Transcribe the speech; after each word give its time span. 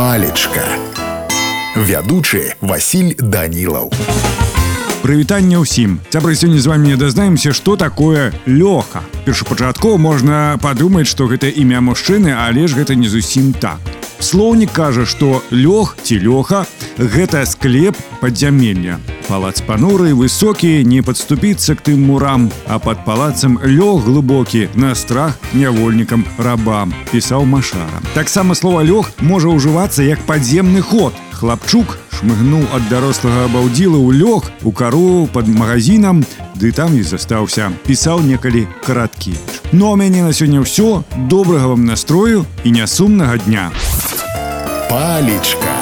палечка 0.00 0.64
вядучы 1.76 2.56
Васіль 2.64 3.20
данілаў. 3.20 3.92
Прывітанне 5.04 5.60
ўсім. 5.60 6.00
Цябры 6.08 6.32
сёння 6.40 6.56
з 6.56 6.72
вами 6.72 6.96
дазнаемся 6.96 7.52
што 7.52 7.76
такое 7.76 8.32
лёха. 8.48 9.04
Першапачаткова 9.28 10.00
можна 10.00 10.56
падумаць 10.56 11.04
што 11.04 11.28
гэта 11.28 11.52
імя 11.52 11.84
мужчыны 11.84 12.32
але 12.32 12.64
ж 12.64 12.80
гэта 12.80 12.96
не 12.96 13.12
зусім 13.12 13.52
так. 13.52 13.76
Слоўнік 14.24 14.72
кажа 14.72 15.04
што 15.04 15.44
лёг 15.52 16.00
ці 16.00 16.16
лёха 16.16 16.64
гэта 16.96 17.44
склеп 17.44 17.92
падзямелля 18.24 18.96
палац 19.28 19.60
пануры 19.66 20.14
высокі 20.14 20.84
не 20.84 21.02
падступіцца 21.02 21.74
к 21.74 21.84
тым 21.84 22.06
мурам 22.06 22.50
а 22.66 22.78
под 22.78 23.04
палацам 23.04 23.58
лёг 23.62 24.04
глыбокі 24.04 24.68
на 24.74 24.94
страх 24.94 25.38
нявольнікам 25.52 26.24
рабам 26.38 26.94
пісаў 27.12 27.44
машара 27.44 28.00
таксама 28.14 28.54
слова 28.54 28.84
лёг 28.84 29.10
можа 29.20 29.48
ўжывацца 29.48 30.02
як 30.02 30.20
падземны 30.28 30.80
ход. 30.80 31.14
Хлапчук 31.40 31.96
шмыгнуў 32.12 32.66
ад 32.76 32.84
дарослага 32.92 33.48
абаўдзіла 33.48 33.96
ў 33.96 34.12
лёг 34.20 34.44
у 34.68 34.72
кару 34.76 35.24
под 35.32 35.48
магазинам 35.48 36.20
ды 36.60 36.72
там 36.76 36.92
і 36.98 37.02
застаўся 37.02 37.72
пісаў 37.88 38.20
некалі 38.20 38.68
караткі. 38.84 39.32
Ну 39.72 39.92
а 39.92 39.96
мяне 39.96 40.20
на 40.20 40.36
сёння 40.36 40.60
ўсё. 40.60 41.00
Добрага 41.32 41.72
вам 41.72 41.88
настрою 41.88 42.44
і 42.64 42.76
нясумнага 42.76 43.40
дня. 43.40 43.72
Палечка 44.90 45.79